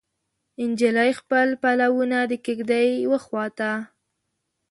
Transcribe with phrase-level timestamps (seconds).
[0.69, 3.71] نجلۍ خپل پلونه د کیږدۍ وخواته